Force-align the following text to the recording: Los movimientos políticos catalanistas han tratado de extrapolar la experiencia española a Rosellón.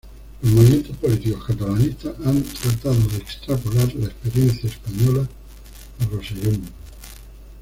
Los 0.41 0.51
movimientos 0.55 0.97
políticos 0.97 1.43
catalanistas 1.45 2.15
han 2.25 2.41
tratado 2.41 3.07
de 3.09 3.17
extrapolar 3.17 3.93
la 3.93 4.07
experiencia 4.07 4.67
española 4.67 5.29
a 5.99 6.05
Rosellón. 6.05 6.63